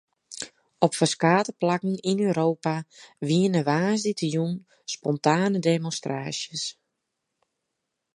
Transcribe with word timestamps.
Op 0.85 0.93
ferskate 0.99 1.53
plakken 1.59 1.95
yn 2.11 2.19
Europa 2.29 2.75
wiene 3.29 3.61
woansdeitejûn 3.69 4.53
spontane 4.95 5.59
demonstraasjes. 5.71 6.63